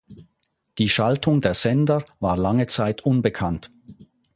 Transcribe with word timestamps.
Die 0.79 0.89
Schaltung 0.89 1.41
der 1.41 1.53
Sender 1.53 2.03
war 2.19 2.35
lange 2.35 2.65
Zeit 2.65 3.01
unbekannt. 3.01 3.69